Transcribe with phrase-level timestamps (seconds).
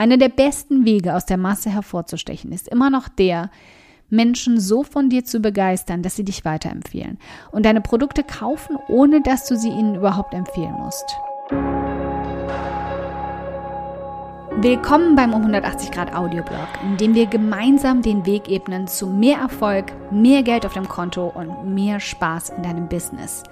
[0.00, 3.50] Einer der besten Wege aus der Masse hervorzustechen ist immer noch der,
[4.10, 7.18] Menschen so von dir zu begeistern, dass sie dich weiterempfehlen
[7.50, 11.04] und deine Produkte kaufen, ohne dass du sie ihnen überhaupt empfehlen musst.
[14.60, 19.38] Willkommen beim um 180 Grad Audioblog, in dem wir gemeinsam den Weg ebnen zu mehr
[19.38, 23.42] Erfolg, mehr Geld auf dem Konto und mehr Spaß in deinem Business.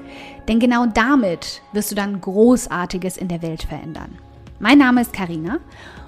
[0.47, 4.17] Denn genau damit wirst du dann Großartiges in der Welt verändern.
[4.61, 5.59] Mein Name ist Karina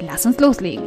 [0.00, 0.84] lass uns loslegen.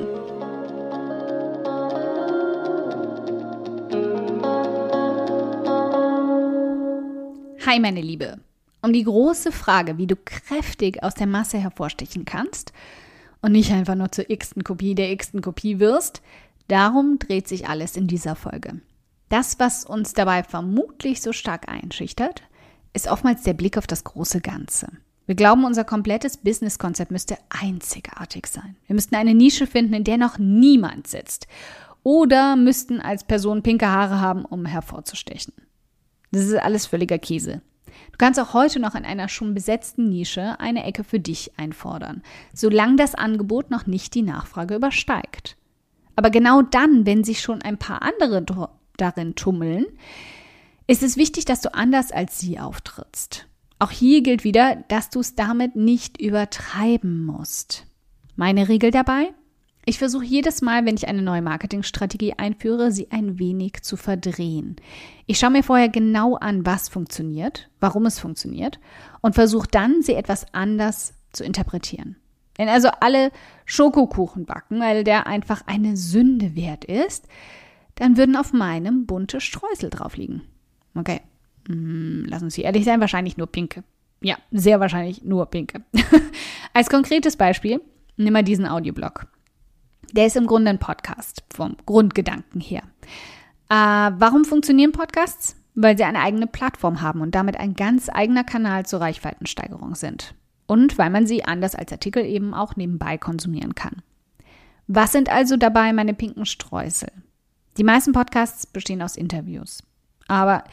[7.66, 8.40] Hi meine Liebe.
[8.82, 12.72] Um die große Frage, wie du kräftig aus der Masse hervorstechen kannst
[13.42, 16.22] und nicht einfach nur zur x-ten Kopie der x-ten Kopie wirst,
[16.68, 18.82] darum dreht sich alles in dieser Folge.
[19.28, 22.42] Das, was uns dabei vermutlich so stark einschüchtert,
[22.94, 24.88] ist oftmals der Blick auf das große Ganze.
[25.30, 28.76] Wir glauben, unser komplettes Businesskonzept müsste einzigartig sein.
[28.88, 31.46] Wir müssten eine Nische finden, in der noch niemand sitzt.
[32.02, 35.54] Oder müssten als Person pinke Haare haben, um hervorzustechen.
[36.32, 37.62] Das ist alles völliger Käse.
[38.12, 42.24] Du kannst auch heute noch in einer schon besetzten Nische eine Ecke für dich einfordern,
[42.52, 45.58] solange das Angebot noch nicht die Nachfrage übersteigt.
[46.16, 48.44] Aber genau dann, wenn sich schon ein paar andere
[48.98, 49.86] darin tummeln,
[50.88, 53.46] ist es wichtig, dass du anders als sie auftrittst.
[53.80, 57.86] Auch hier gilt wieder, dass du es damit nicht übertreiben musst.
[58.36, 59.34] Meine Regel dabei?
[59.86, 64.76] Ich versuche jedes Mal, wenn ich eine neue Marketingstrategie einführe, sie ein wenig zu verdrehen.
[65.26, 68.80] Ich schaue mir vorher genau an, was funktioniert, warum es funktioniert
[69.22, 72.18] und versuche dann, sie etwas anders zu interpretieren.
[72.58, 73.32] Wenn also alle
[73.66, 77.28] Schokokuchen backen, weil der einfach eine Sünde wert ist,
[77.96, 80.42] dann würden auf meinem bunte Streusel drauf liegen.
[80.96, 81.22] Okay,
[81.70, 83.84] hm, lass uns hier ehrlich sein, wahrscheinlich nur pinke.
[84.22, 85.82] Ja, sehr wahrscheinlich nur pinke.
[86.74, 87.80] Als konkretes Beispiel,
[88.18, 89.28] nimm mal diesen Audioblog.
[90.12, 92.82] Der ist im Grunde ein Podcast vom Grundgedanken her.
[93.70, 93.76] Äh,
[94.18, 95.56] warum funktionieren Podcasts?
[95.76, 100.34] Weil sie eine eigene Plattform haben und damit ein ganz eigener Kanal zur Reichweitensteigerung sind.
[100.66, 104.02] Und weil man sie anders als Artikel eben auch nebenbei konsumieren kann.
[104.88, 107.12] Was sind also dabei meine pinken Streusel?
[107.78, 109.84] Die meisten Podcasts bestehen aus Interviews.
[110.28, 110.64] Aber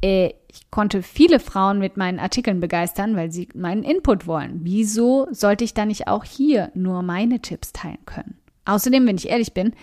[0.00, 4.60] ich konnte viele Frauen mit meinen Artikeln begeistern, weil sie meinen Input wollen.
[4.62, 8.38] Wieso sollte ich dann nicht auch hier nur meine Tipps teilen können?
[8.64, 9.74] Außerdem, wenn ich ehrlich bin,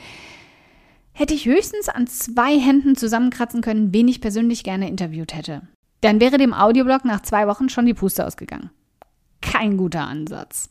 [1.12, 5.64] hätte ich höchstens an zwei Händen zusammenkratzen können, wen ich persönlich gerne interviewt hätte.
[6.02, 8.70] Dann wäre dem Audioblog nach zwei Wochen schon die Puste ausgegangen.
[9.42, 10.70] Kein guter Ansatz.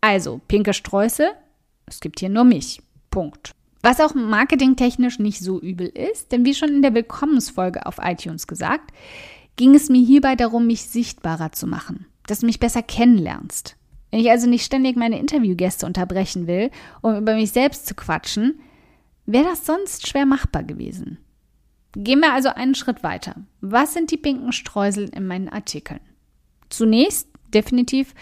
[0.00, 1.30] Also, pinke Sträuße,
[1.86, 2.82] es gibt hier nur mich.
[3.10, 3.54] Punkt.
[3.82, 8.46] Was auch marketingtechnisch nicht so übel ist, denn wie schon in der Willkommensfolge auf iTunes
[8.46, 8.92] gesagt,
[9.56, 13.76] ging es mir hierbei darum, mich sichtbarer zu machen, dass du mich besser kennenlernst.
[14.10, 16.70] Wenn ich also nicht ständig meine Interviewgäste unterbrechen will,
[17.00, 18.60] um über mich selbst zu quatschen,
[19.26, 21.18] wäre das sonst schwer machbar gewesen.
[21.94, 23.34] Gehen wir also einen Schritt weiter.
[23.60, 26.00] Was sind die pinken Streusel in meinen Artikeln?
[26.68, 28.14] Zunächst definitiv,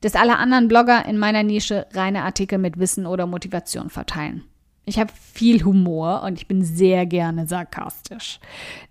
[0.00, 4.44] dass alle anderen Blogger in meiner Nische reine Artikel mit Wissen oder Motivation verteilen.
[4.88, 8.40] Ich habe viel Humor und ich bin sehr gerne sarkastisch.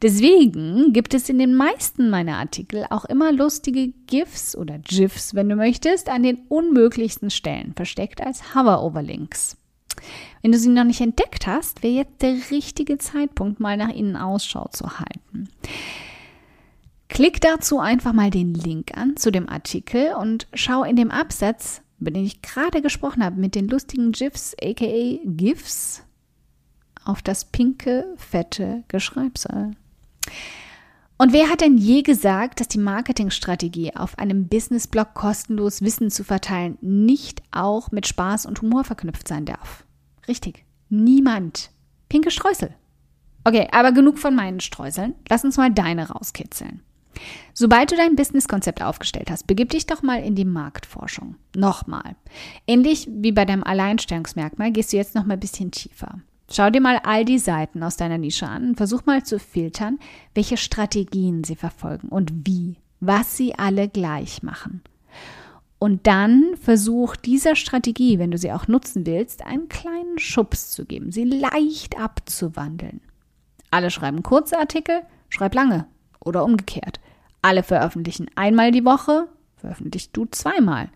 [0.01, 5.49] Deswegen gibt es in den meisten meiner Artikel auch immer lustige GIFs oder GIFs, wenn
[5.49, 9.57] du möchtest, an den unmöglichsten Stellen, versteckt als Hover-Overlinks.
[10.43, 14.15] Wenn du sie noch nicht entdeckt hast, wäre jetzt der richtige Zeitpunkt, mal nach ihnen
[14.15, 15.49] Ausschau zu halten.
[17.09, 21.81] Klick dazu einfach mal den Link an zu dem Artikel und schau in dem Absatz
[21.99, 26.03] über den ich gerade gesprochen habe, mit den lustigen GIFs, aka GIFs,
[27.03, 29.71] auf das pinke, fette Geschreibsel.
[31.19, 36.23] Und wer hat denn je gesagt, dass die Marketingstrategie auf einem Businessblog kostenlos Wissen zu
[36.23, 39.83] verteilen nicht auch mit Spaß und Humor verknüpft sein darf?
[40.27, 41.71] Richtig, niemand.
[42.07, 42.73] Pinke Streusel.
[43.43, 45.15] Okay, aber genug von meinen Streuseln.
[45.27, 46.81] Lass uns mal deine rauskitzeln.
[47.53, 51.35] Sobald du dein Businesskonzept aufgestellt hast, begib dich doch mal in die Marktforschung.
[51.55, 52.15] Nochmal.
[52.67, 56.19] Ähnlich wie bei deinem Alleinstellungsmerkmal gehst du jetzt noch mal ein bisschen tiefer.
[56.49, 59.99] Schau dir mal all die Seiten aus deiner Nische an und versuch mal zu filtern,
[60.33, 64.81] welche Strategien sie verfolgen und wie, was sie alle gleich machen.
[65.79, 70.85] Und dann versuch dieser Strategie, wenn du sie auch nutzen willst, einen kleinen Schubs zu
[70.85, 73.01] geben, sie leicht abzuwandeln.
[73.69, 75.85] Alle schreiben kurze Artikel, schreib lange
[76.19, 76.99] oder umgekehrt.
[77.41, 80.89] Alle veröffentlichen einmal die Woche, veröffentlichst du zweimal.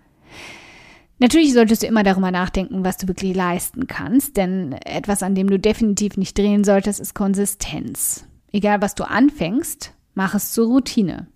[1.19, 5.49] Natürlich solltest du immer darüber nachdenken, was du wirklich leisten kannst, denn etwas, an dem
[5.49, 8.25] du definitiv nicht drehen solltest, ist Konsistenz.
[8.51, 11.27] Egal, was du anfängst, mach es zur Routine.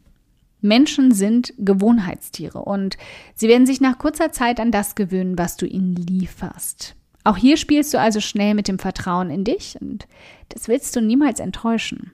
[0.60, 2.98] Menschen sind Gewohnheitstiere und
[3.36, 6.96] sie werden sich nach kurzer Zeit an das gewöhnen, was du ihnen lieferst.
[7.24, 10.08] Auch hier spielst du also schnell mit dem Vertrauen in dich und
[10.50, 12.12] das willst du niemals enttäuschen.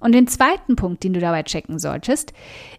[0.00, 2.32] Und den zweiten Punkt, den du dabei checken solltest,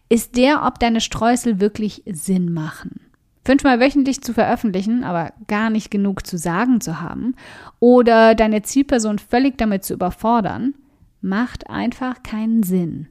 [0.07, 3.01] ist der, ob deine Streusel wirklich Sinn machen.
[3.45, 7.35] Fünfmal wöchentlich zu veröffentlichen, aber gar nicht genug zu sagen zu haben
[7.79, 10.75] oder deine Zielperson völlig damit zu überfordern,
[11.21, 13.07] macht einfach keinen Sinn.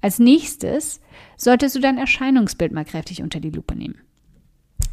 [0.00, 1.00] Als nächstes
[1.36, 4.00] solltest du dein Erscheinungsbild mal kräftig unter die Lupe nehmen.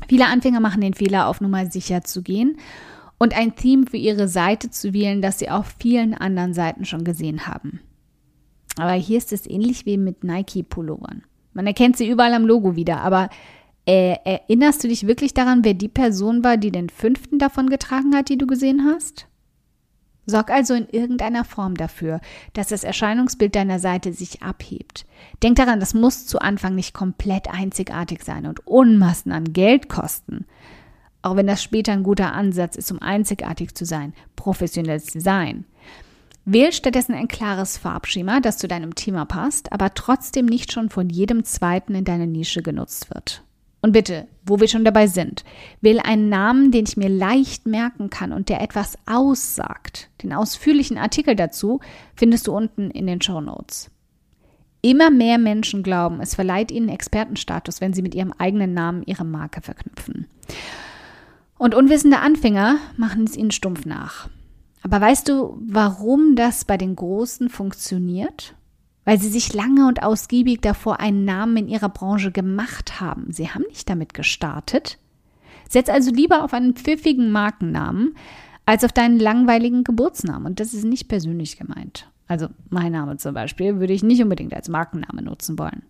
[0.08, 2.58] Viele Anfänger machen den Fehler, auf Nummer sicher zu gehen
[3.18, 7.04] und ein Theme für ihre Seite zu wählen, das sie auf vielen anderen Seiten schon
[7.04, 7.80] gesehen haben.
[8.78, 11.24] Aber hier ist es ähnlich wie mit Nike-Pullovern.
[11.54, 13.30] Man erkennt sie überall am Logo wieder, aber
[13.86, 18.16] äh, erinnerst du dich wirklich daran, wer die Person war, die den fünften davon getragen
[18.16, 19.28] hat, die du gesehen hast?
[20.26, 22.22] Sorg also in irgendeiner Form dafür,
[22.54, 25.06] dass das Erscheinungsbild deiner Seite sich abhebt.
[25.44, 30.46] Denk daran, das muss zu Anfang nicht komplett einzigartig sein und Unmassen an Geld kosten.
[31.22, 35.66] Auch wenn das später ein guter Ansatz ist, um einzigartig zu sein, professionelles Design.
[36.46, 41.10] Wähl stattdessen ein klares Farbschema, das zu deinem Thema passt, aber trotzdem nicht schon von
[41.10, 43.44] jedem zweiten in deiner Nische genutzt wird.
[43.82, 45.44] Und bitte, wo wir schon dabei sind,
[45.82, 50.10] wähl einen Namen, den ich mir leicht merken kann und der etwas aussagt.
[50.22, 51.80] Den ausführlichen Artikel dazu
[52.16, 53.90] findest du unten in den Show Notes.
[54.82, 59.26] Immer mehr Menschen glauben, es verleiht ihnen Expertenstatus, wenn sie mit ihrem eigenen Namen ihre
[59.26, 60.28] Marke verknüpfen.
[61.58, 64.30] Und unwissende Anfänger machen es ihnen stumpf nach.
[64.84, 68.56] Aber weißt du, warum das bei den Großen funktioniert?
[69.06, 73.32] weil sie sich lange und ausgiebig davor einen Namen in ihrer Branche gemacht haben.
[73.32, 74.98] Sie haben nicht damit gestartet.
[75.70, 78.16] Setz also lieber auf einen pfiffigen Markennamen
[78.66, 80.46] als auf deinen langweiligen Geburtsnamen.
[80.46, 82.10] Und das ist nicht persönlich gemeint.
[82.28, 85.84] Also mein Name zum Beispiel würde ich nicht unbedingt als Markenname nutzen wollen.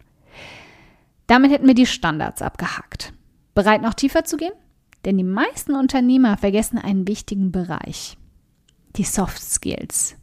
[1.28, 3.14] Damit hätten wir die Standards abgehakt.
[3.54, 4.54] Bereit noch tiefer zu gehen?
[5.06, 8.18] Denn die meisten Unternehmer vergessen einen wichtigen Bereich.
[8.96, 10.16] Die Soft Skills.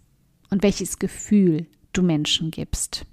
[0.51, 3.05] Und welches Gefühl du Menschen gibst.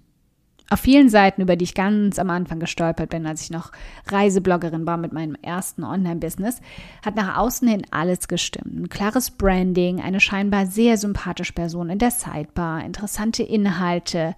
[0.70, 3.72] Auf vielen Seiten, über die ich ganz am Anfang gestolpert bin, als ich noch
[4.08, 6.60] Reisebloggerin war mit meinem ersten Online-Business,
[7.06, 8.76] hat nach außen hin alles gestimmt.
[8.76, 14.36] Ein klares Branding, eine scheinbar sehr sympathische Person in der Sidebar, interessante Inhalte.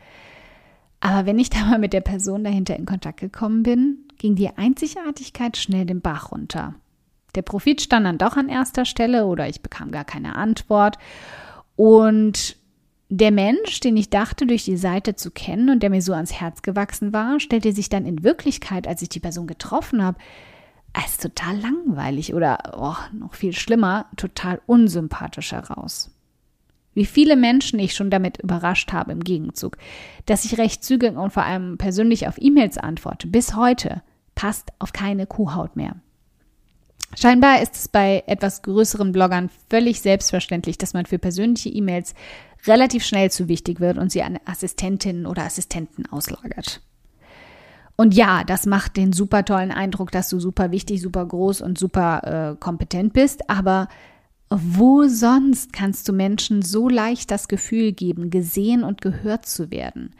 [0.99, 4.55] Aber wenn ich da mal mit der Person dahinter in Kontakt gekommen bin, ging die
[4.55, 6.75] Einzigartigkeit schnell den Bach runter.
[7.35, 10.97] Der Profit stand dann doch an erster Stelle oder ich bekam gar keine Antwort.
[11.75, 12.57] Und
[13.09, 16.33] der Mensch, den ich dachte, durch die Seite zu kennen und der mir so ans
[16.33, 20.19] Herz gewachsen war, stellte sich dann in Wirklichkeit, als ich die Person getroffen habe,
[20.93, 26.11] als total langweilig oder oh, noch viel schlimmer, total unsympathisch heraus.
[26.93, 29.77] Wie viele Menschen ich schon damit überrascht habe im Gegenzug,
[30.25, 34.01] dass ich recht zügig und vor allem persönlich auf E-Mails antworte, bis heute,
[34.35, 35.95] passt auf keine Kuhhaut mehr.
[37.17, 42.13] Scheinbar ist es bei etwas größeren Bloggern völlig selbstverständlich, dass man für persönliche E-Mails
[42.67, 46.81] relativ schnell zu wichtig wird und sie an Assistentinnen oder Assistenten auslagert.
[47.95, 51.77] Und ja, das macht den super tollen Eindruck, dass du super wichtig, super groß und
[51.77, 53.89] super äh, kompetent bist, aber
[54.49, 60.15] wo sonst kannst du Menschen so leicht das Gefühl geben, gesehen und gehört zu werden?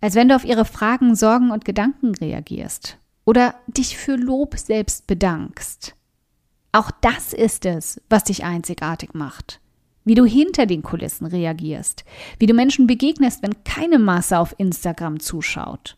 [0.00, 5.06] Als wenn du auf ihre Fragen, Sorgen und Gedanken reagierst oder dich für Lob selbst
[5.06, 5.97] bedankst.
[6.72, 9.60] Auch das ist es, was dich einzigartig macht.
[10.04, 12.04] Wie du hinter den Kulissen reagierst,
[12.38, 15.96] wie du Menschen begegnest, wenn keine Masse auf Instagram zuschaut.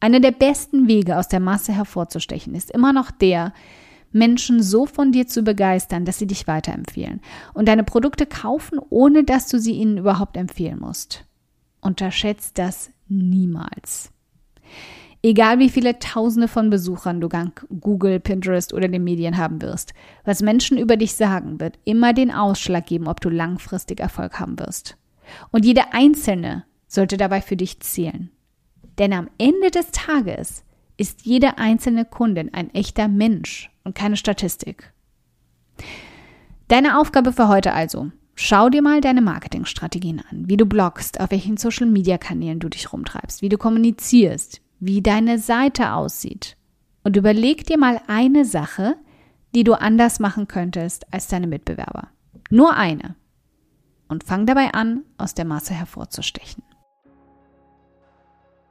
[0.00, 3.52] Einer der besten Wege aus der Masse hervorzustechen ist immer noch der,
[4.14, 7.20] Menschen so von dir zu begeistern, dass sie dich weiterempfehlen
[7.52, 11.24] und deine Produkte kaufen, ohne dass du sie ihnen überhaupt empfehlen musst.
[11.80, 14.13] Unterschätzt das niemals.
[15.24, 19.94] Egal wie viele Tausende von Besuchern du dank Google, Pinterest oder den Medien haben wirst,
[20.26, 24.58] was Menschen über dich sagen, wird immer den Ausschlag geben, ob du langfristig Erfolg haben
[24.58, 24.98] wirst.
[25.50, 28.30] Und jede einzelne sollte dabei für dich zählen.
[28.98, 30.62] Denn am Ende des Tages
[30.98, 34.92] ist jede einzelne Kundin ein echter Mensch und keine Statistik.
[36.68, 41.30] Deine Aufgabe für heute also, Schau dir mal deine Marketingstrategien an, wie du bloggst, auf
[41.30, 46.56] welchen Social-Media-Kanälen du dich rumtreibst, wie du kommunizierst, wie deine Seite aussieht.
[47.02, 48.96] Und überleg dir mal eine Sache,
[49.54, 52.08] die du anders machen könntest als deine Mitbewerber.
[52.50, 53.16] Nur eine.
[54.08, 56.62] Und fang dabei an, aus der Masse hervorzustechen.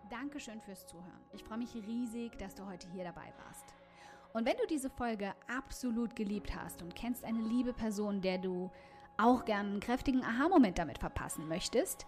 [0.10, 1.22] Dankeschön fürs Zuhören.
[1.34, 3.66] Ich freue mich riesig, dass du heute hier dabei warst.
[4.34, 8.72] Und wenn du diese Folge absolut geliebt hast und kennst eine liebe Person, der du
[9.18, 12.08] auch gern einen kräftigen Aha-Moment damit verpassen möchtest,